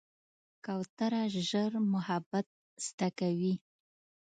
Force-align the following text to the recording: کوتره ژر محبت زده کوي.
کوتره 0.65 1.23
ژر 1.47 1.71
محبت 1.93 2.47
زده 2.87 3.09
کوي. 3.19 3.53